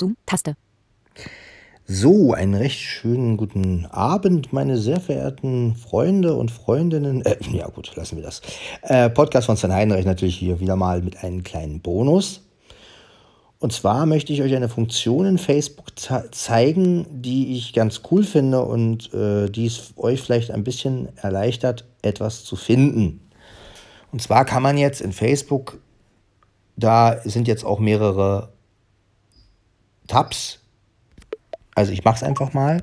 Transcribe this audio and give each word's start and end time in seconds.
Zoom, 0.00 0.16
Taste. 0.24 0.56
So, 1.86 2.32
einen 2.32 2.54
recht 2.54 2.78
schönen 2.78 3.36
guten 3.36 3.84
Abend, 3.84 4.50
meine 4.50 4.78
sehr 4.78 4.98
verehrten 4.98 5.74
Freunde 5.74 6.36
und 6.36 6.50
Freundinnen. 6.50 7.20
Äh, 7.26 7.36
ja 7.52 7.68
gut, 7.68 7.94
lassen 7.96 8.16
wir 8.16 8.22
das. 8.22 8.40
Äh, 8.80 9.10
Podcast 9.10 9.44
von 9.44 9.58
Sven 9.58 9.74
Heidenreich 9.74 10.06
natürlich 10.06 10.36
hier 10.38 10.58
wieder 10.58 10.74
mal 10.76 11.02
mit 11.02 11.22
einem 11.22 11.42
kleinen 11.42 11.80
Bonus. 11.80 12.48
Und 13.58 13.74
zwar 13.74 14.06
möchte 14.06 14.32
ich 14.32 14.40
euch 14.40 14.56
eine 14.56 14.70
Funktion 14.70 15.26
in 15.26 15.36
Facebook 15.36 15.88
zeigen, 16.30 17.04
die 17.10 17.58
ich 17.58 17.74
ganz 17.74 18.00
cool 18.10 18.22
finde 18.22 18.62
und 18.62 19.12
äh, 19.12 19.50
die 19.50 19.66
es 19.66 19.92
euch 19.98 20.22
vielleicht 20.22 20.50
ein 20.50 20.64
bisschen 20.64 21.14
erleichtert, 21.18 21.84
etwas 22.00 22.44
zu 22.44 22.56
finden. 22.56 23.20
Und 24.12 24.22
zwar 24.22 24.46
kann 24.46 24.62
man 24.62 24.78
jetzt 24.78 25.02
in 25.02 25.12
Facebook, 25.12 25.78
da 26.76 27.20
sind 27.22 27.48
jetzt 27.48 27.66
auch 27.66 27.80
mehrere 27.80 28.48
Tabs. 30.10 30.58
Also 31.74 31.92
ich 31.92 32.04
mache 32.04 32.16
es 32.16 32.22
einfach 32.22 32.52
mal. 32.52 32.82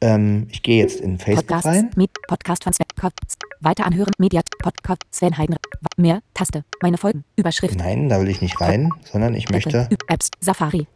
Ähm, 0.00 0.46
ich 0.50 0.62
gehe 0.62 0.80
jetzt 0.80 1.00
in 1.00 1.18
Facebook 1.18 1.48
Podcast, 1.48 1.66
rein. 1.66 1.90
Med, 1.96 2.10
Podcast 2.28 2.62
von 2.62 2.72
Sven. 2.72 2.86
Weiter 3.60 3.84
anhören. 3.84 4.12
Mediat. 4.18 4.46
Podcast. 4.62 5.02
Sven 5.10 5.36
Heiden. 5.36 5.56
Mehr. 5.96 6.22
Taste. 6.34 6.64
Meine 6.80 6.96
Folgen. 6.96 7.24
Überschrift. 7.34 7.76
Nein, 7.76 8.08
da 8.08 8.20
will 8.20 8.28
ich 8.28 8.40
nicht 8.40 8.60
rein, 8.60 8.90
sondern 9.10 9.34
ich 9.34 9.48
möchte. 9.50 9.88
Apps. 10.06 10.30
Safari. 10.40 10.86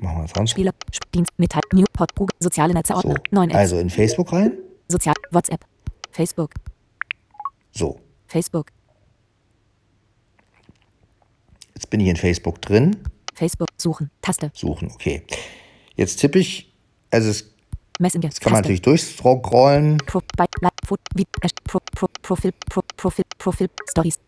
Machen 0.00 0.22
wir 0.22 0.28
sonst. 0.34 0.50
Spieler. 0.50 0.72
Dienst. 1.14 1.30
Metall. 1.36 1.62
New. 1.72 1.84
Pod. 1.92 2.12
Google. 2.16 2.36
Soziale 2.40 2.74
Netze. 2.74 2.96
Ordner. 2.96 3.14
So, 3.14 3.22
Neun 3.30 3.50
Apps. 3.50 3.58
also 3.58 3.78
in 3.78 3.90
Facebook 3.90 4.32
rein. 4.32 4.58
Sozial. 4.88 5.14
WhatsApp. 5.30 5.64
Facebook. 6.10 6.50
So, 7.70 8.00
Facebook. 8.26 8.66
jetzt 11.74 11.90
bin 11.90 12.00
ich 12.00 12.08
in 12.08 12.16
Facebook 12.16 12.60
drin. 12.62 12.96
Facebook. 13.34 13.68
Suchen. 13.84 14.10
Taste. 14.22 14.50
Suchen, 14.54 14.90
okay. 14.92 15.22
Jetzt 15.94 16.16
tippe 16.16 16.38
ich, 16.38 16.72
also 17.10 17.28
es 17.28 17.54
Messenger. 18.00 18.28
das 18.28 18.40
kann 18.40 18.52
man 18.52 18.62
natürlich 18.62 18.82
durchscrollen. 18.82 19.98
Pro, 19.98 20.20
Profil, 22.22 22.52
Pro, 22.70 22.80
Profil, 22.96 23.24
Profil, 23.38 23.68
Stories. 23.90 24.18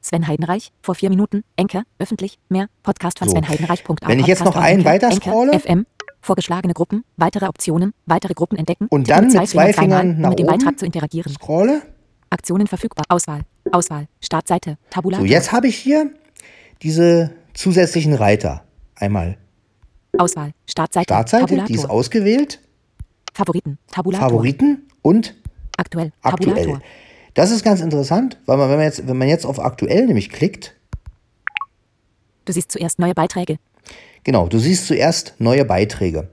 Sven 0.00 0.26
Heidenreich, 0.26 0.72
vor 0.82 0.94
vier 0.96 1.10
Minuten, 1.10 1.44
Enker, 1.56 1.84
öffentlich, 1.98 2.38
mehr, 2.48 2.68
Podcast 2.82 3.18
von 3.20 3.28
So. 3.28 3.34
Sven 3.34 3.48
Heidenreich.a. 3.48 4.08
Wenn 4.08 4.18
ich 4.18 4.26
jetzt 4.26 4.44
noch 4.44 4.56
einen 4.56 4.84
weiter 4.84 5.12
scrolle? 5.12 5.58
FM, 5.58 5.86
vorgeschlagene 6.20 6.74
Gruppen, 6.74 7.04
weitere 7.16 7.46
Optionen, 7.46 7.94
weitere 8.06 8.34
Gruppen 8.34 8.58
entdecken. 8.58 8.88
Und 8.90 9.08
dann 9.08 9.28
mit 9.32 9.48
zwei 9.48 9.72
Fingern 9.72 10.20
nach 10.20 10.30
mit 10.30 10.40
dem 10.40 10.46
Beitrag 10.46 10.78
zu 10.78 10.86
interagieren. 10.86 11.32
Scrolle. 11.32 11.82
Aktionen 12.30 12.66
verfügbar, 12.66 13.04
Auswahl, 13.08 13.42
Auswahl, 13.70 14.08
Startseite, 14.20 14.76
Tabulator, 14.90 15.24
So, 15.26 15.32
jetzt 15.32 15.52
habe 15.52 15.68
ich 15.68 15.76
hier 15.76 16.10
diese 16.82 17.32
zusätzlichen 17.54 18.14
Reiter. 18.14 18.64
Einmal 19.00 19.38
Auswahl, 20.16 20.52
Startseite, 20.66 21.04
Startseite, 21.04 21.44
Tabulator, 21.44 21.66
die 21.68 21.74
ist 21.74 21.88
ausgewählt. 21.88 22.60
Favoriten, 23.34 23.78
Tabulator, 23.90 24.28
Favoriten 24.28 24.88
und 25.02 25.34
aktuell, 25.76 26.12
aktuell. 26.22 26.54
Tabulator, 26.56 26.82
Das 27.34 27.50
ist 27.50 27.62
ganz 27.62 27.80
interessant, 27.80 28.38
weil 28.46 28.56
man, 28.56 28.68
wenn, 28.68 28.78
man 28.78 28.86
jetzt, 28.86 29.06
wenn 29.06 29.16
man 29.16 29.28
jetzt 29.28 29.46
auf 29.46 29.60
aktuell 29.60 30.06
nämlich 30.06 30.30
klickt, 30.30 30.74
du 32.46 32.52
siehst 32.52 32.72
zuerst 32.72 32.98
neue 32.98 33.14
Beiträge, 33.14 33.58
genau, 34.24 34.48
du 34.48 34.58
siehst 34.58 34.86
zuerst 34.86 35.34
neue 35.38 35.64
Beiträge. 35.64 36.28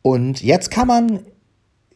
Und 0.00 0.42
jetzt 0.42 0.70
kann 0.70 0.86
man 0.86 1.26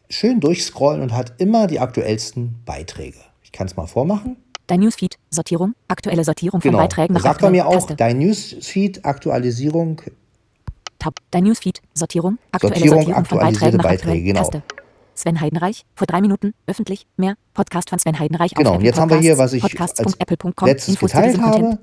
schön 0.09 0.39
durchscrollen 0.39 1.01
und 1.01 1.13
hat 1.13 1.39
immer 1.39 1.67
die 1.67 1.79
aktuellsten 1.79 2.63
Beiträge. 2.65 3.19
Ich 3.43 3.51
kann 3.51 3.67
es 3.67 3.75
mal 3.75 3.87
vormachen. 3.87 4.37
Dein 4.69 4.79
Newsfeed, 4.81 5.17
Sortierung, 5.29 5.73
aktuelle 5.87 6.23
Sortierung 6.23 6.61
von 6.61 6.71
Genau. 6.71 6.81
Beiträgen 6.83 7.13
nach 7.13 7.21
Sagt 7.21 7.41
er 7.43 7.49
mir 7.49 7.67
auch, 7.67 7.73
Taste. 7.73 7.95
dein 7.95 8.19
Newsfeed, 8.19 9.03
Aktualisierung, 9.05 10.01
Tab, 10.99 11.15
dein 11.31 11.43
Newsfeed, 11.45 11.81
Sortierung, 11.93 12.37
aktuelle 12.51 12.75
Sortierung, 12.75 13.01
Sortierung, 13.03 13.25
von 13.25 13.37
Beiträgen 13.39 13.77
nach 13.77 13.83
Beiträge, 13.83 14.23
genau. 14.23 14.39
Taste. 14.41 14.63
Sven 15.15 15.41
Heidenreich, 15.41 15.85
vor 15.95 16.07
drei 16.07 16.21
Minuten, 16.21 16.53
öffentlich, 16.67 17.05
mehr, 17.17 17.35
Podcast 17.53 17.89
von 17.89 17.99
Sven 17.99 18.17
Heidenreich 18.19 18.51
Genau, 18.53 18.69
auf 18.71 18.75
und 18.77 18.81
Apple 18.81 18.87
jetzt 18.87 18.99
haben 18.99 19.09
wir 19.09 19.17
hier, 19.19 19.37
was 19.37 19.51
ich 19.53 19.61
Podcasts. 19.61 19.99
als 19.99 20.15
Podcast.apple.com, 20.15 20.67
letztes 20.67 20.95
Infos 20.95 21.11
geteilt 21.11 21.41
habe. 21.41 21.79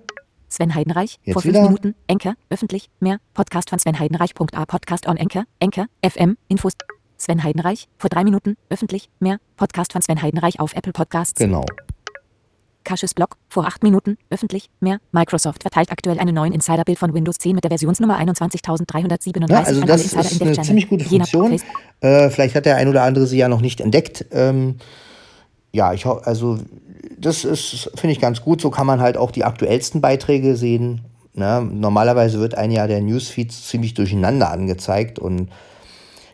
Sven 0.49 0.75
Heidenreich, 0.75 1.19
Jetzt 1.25 1.33
vor 1.35 1.43
fünf 1.43 1.55
wieder. 1.55 1.65
Minuten, 1.65 1.95
Enker, 2.07 2.35
öffentlich, 2.51 2.89
mehr, 3.01 3.19
Podcast 3.35 3.69
von 3.71 3.79
Sven 3.79 3.99
Heidenreich.a, 3.99 4.65
Podcast 4.67 5.07
on 5.09 5.17
Enker, 5.17 5.45
Enker, 5.61 5.87
FM, 6.09 6.37
Infos. 6.49 6.73
Sven 7.19 7.43
Heidenreich, 7.43 7.89
vor 7.99 8.11
drei 8.11 8.25
Minuten, 8.25 8.57
öffentlich, 8.71 9.09
mehr, 9.21 9.39
Podcast 9.57 9.93
von 9.93 10.03
Sven 10.03 10.21
Heidenreich 10.23 10.61
auf 10.61 10.75
Apple 10.75 10.93
Podcasts. 10.93 11.39
Genau. 11.39 11.65
Kasches 12.87 13.13
Blog, 13.13 13.37
vor 13.49 13.67
acht 13.67 13.83
Minuten, 13.83 14.17
öffentlich, 14.31 14.71
mehr. 14.81 14.99
Microsoft 15.13 15.63
verteilt 15.63 15.91
aktuell 15.91 16.19
einen 16.19 16.35
neuen 16.35 16.53
Insiderbild 16.53 16.99
von 16.99 17.13
Windows 17.13 17.37
10 17.37 17.55
mit 17.55 17.65
der 17.65 17.71
Versionsnummer 17.71 18.19
21.337 18.19 19.51
Ja, 19.51 19.63
also 19.63 19.83
das 19.83 20.03
Insider 20.05 20.21
ist 20.23 20.41
eine 20.41 20.67
ziemlich 20.67 20.89
gute 20.89 21.05
Funktion. 21.05 21.61
Äh, 22.01 22.31
vielleicht 22.31 22.55
hat 22.55 22.65
der 22.65 22.77
ein 22.77 22.89
oder 22.89 23.03
andere 23.03 23.27
sie 23.27 23.37
ja 23.37 23.49
noch 23.49 23.61
nicht 23.61 23.81
entdeckt. 23.81 24.27
Ähm, 24.31 24.77
ja, 25.73 25.93
ich 25.93 26.07
hoffe, 26.07 26.27
also 26.27 26.59
das 27.19 27.45
ist, 27.45 27.91
finde 27.97 28.13
ich 28.13 28.21
ganz 28.21 28.41
gut. 28.41 28.61
So 28.61 28.71
kann 28.71 28.87
man 28.87 29.01
halt 29.01 29.17
auch 29.17 29.33
die 29.33 29.45
aktuellsten 29.45 30.01
Beiträge 30.01 30.57
sehen. 30.57 31.03
Ne? 31.35 31.69
Normalerweise 31.71 32.39
wird 32.39 32.55
ein 32.55 32.71
ja 32.71 32.87
der 32.87 33.01
Newsfeed 33.01 33.53
ziemlich 33.53 33.95
durcheinander 33.95 34.51
angezeigt 34.51 35.19
und 35.19 35.51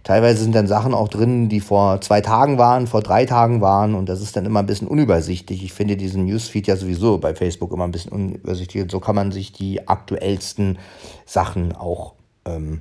teilweise 0.04 0.42
sind 0.42 0.54
dann 0.54 0.66
Sachen 0.66 0.94
auch 0.94 1.08
drin, 1.08 1.48
die 1.48 1.60
vor 1.60 2.00
zwei 2.00 2.20
Tagen 2.20 2.58
waren, 2.58 2.86
vor 2.86 3.02
drei 3.02 3.24
Tagen 3.26 3.60
waren 3.60 3.94
und 3.94 4.08
das 4.08 4.20
ist 4.20 4.36
dann 4.36 4.46
immer 4.46 4.60
ein 4.60 4.66
bisschen 4.66 4.88
unübersichtlich. 4.88 5.62
Ich 5.62 5.72
finde 5.72 5.96
diesen 5.96 6.24
Newsfeed 6.24 6.66
ja 6.66 6.76
sowieso 6.76 7.18
bei 7.18 7.34
Facebook 7.34 7.72
immer 7.72 7.84
ein 7.84 7.92
bisschen 7.92 8.12
unübersichtlich 8.12 8.82
und 8.82 8.90
so 8.90 9.00
kann 9.00 9.14
man 9.14 9.32
sich 9.32 9.52
die 9.52 9.88
aktuellsten 9.88 10.78
Sachen 11.26 11.74
auch 11.74 12.14
ähm, 12.44 12.80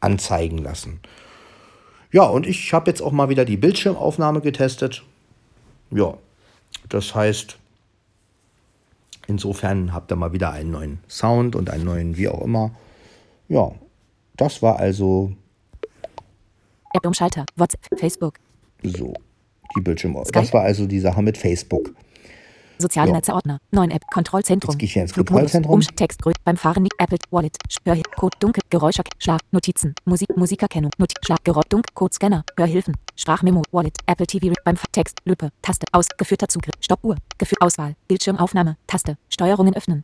anzeigen 0.00 0.58
lassen. 0.58 1.00
Ja, 2.12 2.24
und 2.24 2.46
ich 2.46 2.72
habe 2.72 2.90
jetzt 2.90 3.02
auch 3.02 3.12
mal 3.12 3.28
wieder 3.28 3.44
die 3.44 3.56
Bildschirmaufnahme 3.56 4.40
getestet. 4.40 5.02
Ja, 5.90 6.14
das 6.88 7.14
heißt, 7.14 7.58
insofern 9.26 9.92
habt 9.92 10.12
ihr 10.12 10.16
mal 10.16 10.32
wieder 10.32 10.52
einen 10.52 10.70
neuen 10.70 10.98
Sound 11.08 11.56
und 11.56 11.70
einen 11.70 11.84
neuen 11.84 12.16
wie 12.16 12.28
auch 12.28 12.42
immer. 12.42 12.70
Ja, 13.48 13.72
das 14.36 14.62
war 14.62 14.78
also 14.78 15.32
App 16.96 17.06
Umschalter, 17.06 17.44
WhatsApp, 17.56 17.98
Facebook, 17.98 18.34
so 18.82 19.14
die 19.76 19.80
Bildschirmaufnahme. 19.80 20.26
Skype? 20.28 20.40
Das 20.44 20.52
war 20.54 20.62
also 20.62 20.86
die 20.86 21.00
Sache 21.00 21.22
mit 21.22 21.36
Facebook. 21.38 21.94
soziale 22.78 23.08
Ja. 23.08 23.14
Netze 23.16 23.32
Ordner, 23.32 23.58
neuen 23.70 23.90
App, 23.90 24.02
Kontrollzentrum, 24.12 24.72
Jetzt 24.72 24.78
gehe 24.78 24.86
ich 24.86 24.92
hier 24.92 25.02
ins 25.02 25.14
Kontrollzentrum. 25.14 25.80
Umsch- 25.80 25.94
Text, 25.96 26.20
Grö- 26.22 26.34
beim 26.44 26.58
Fahren, 26.58 26.86
Apple, 26.98 27.16
Wallet, 27.30 27.56
Hör, 27.86 27.96
Code, 28.16 28.36
Dunkel, 28.38 28.62
Geräusche, 28.68 29.02
Schlag, 29.18 29.40
Notizen, 29.50 29.94
Musik, 30.04 30.36
Musikerkennung, 30.36 30.90
Not 30.98 31.14
Schlag, 31.24 31.42
Geräusch, 31.42 31.64
Dunkel, 31.70 31.90
Code, 31.94 32.12
Scanner, 32.14 32.44
Hörhilfen, 32.58 32.94
Sprachmemo, 33.16 33.62
Wallet, 33.72 33.96
Apple 34.06 34.26
TV, 34.26 34.52
beim 34.62 34.76
Text, 34.92 35.20
Lüppe, 35.24 35.52
Taste, 35.62 35.86
aus, 35.92 36.06
geführter 36.18 36.48
Zugriff, 36.48 36.74
Stoppuhr, 36.80 37.16
Geführ, 37.38 37.56
Auswahl, 37.60 37.96
Bildschirmaufnahme, 38.08 38.76
Taste, 38.86 39.16
Steuerungen 39.30 39.74
öffnen, 39.74 40.02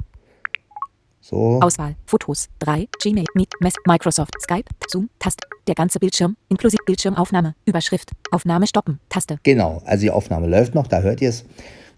So, 1.20 1.60
Auswahl, 1.62 1.94
Fotos, 2.06 2.48
3, 2.60 2.88
Gmail, 3.02 3.26
Meet, 3.34 3.52
Mess, 3.60 3.74
Microsoft, 3.86 4.32
Skype, 4.40 4.64
Zoom, 4.88 5.08
Taste, 5.18 5.46
der 5.66 5.74
ganze 5.74 5.98
Bildschirm, 5.98 6.36
inklusive 6.48 6.82
Bildschirmaufnahme, 6.86 7.54
Überschrift, 7.64 8.10
Aufnahme 8.30 8.66
stoppen, 8.66 9.00
Taste. 9.08 9.38
genau. 9.42 9.82
Also 9.84 10.02
die 10.02 10.10
Aufnahme 10.10 10.46
läuft 10.46 10.74
noch, 10.74 10.86
da 10.86 11.00
hört 11.00 11.20
ihr 11.20 11.28
es. 11.28 11.44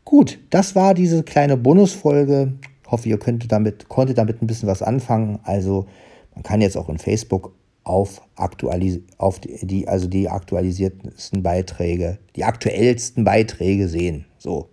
Gut, 0.04 0.38
das 0.50 0.75
war 0.75 0.94
diese 0.94 1.22
kleine 1.22 1.56
Bonusfolge. 1.56 2.53
Hoffe, 2.86 3.08
ihr 3.08 3.19
könntet 3.19 3.50
damit, 3.50 3.88
konntet 3.88 4.19
damit 4.19 4.42
ein 4.42 4.47
bisschen 4.47 4.69
was 4.69 4.82
anfangen. 4.82 5.38
Also 5.44 5.86
man 6.34 6.42
kann 6.42 6.60
jetzt 6.60 6.76
auch 6.76 6.88
in 6.88 6.98
Facebook 6.98 7.54
auf, 7.84 8.20
aktualis 8.36 9.00
auf 9.19 9.41
die, 9.41 9.88
also 9.88 10.08
die 10.08 10.28
aktualisiertesten 10.28 11.42
Beiträge, 11.42 12.19
die 12.36 12.44
aktuellsten 12.44 13.24
Beiträge 13.24 13.88
sehen. 13.88 14.26
So. 14.38 14.69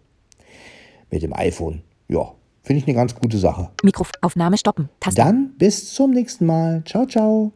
Mit 1.10 1.24
dem 1.24 1.34
iPhone. 1.34 1.82
Ja, 2.08 2.34
finde 2.64 2.82
ich 2.82 2.88
eine 2.88 2.96
ganz 2.96 3.16
gute 3.16 3.38
Sache. 3.38 3.70
Mikrof, 3.84 4.12
Aufnahme 4.22 4.58
stoppen, 4.58 4.90
Taste. 5.00 5.22
Dann 5.22 5.54
bis 5.58 5.94
zum 5.94 6.12
nächsten 6.12 6.46
Mal. 6.46 6.84
Ciao, 6.86 7.06
ciao. 7.06 7.52